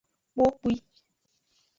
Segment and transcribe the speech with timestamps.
[0.33, 0.73] Kpukpwi.